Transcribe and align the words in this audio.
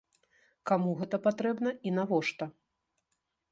Каму 0.71 0.93
гэта 1.01 1.19
патрэбна 1.27 1.75
і 1.89 1.93
навошта? 1.99 2.51